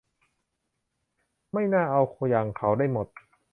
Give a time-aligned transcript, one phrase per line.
[1.53, 3.07] ไม่น่าเอาอย่างเขาได้หมด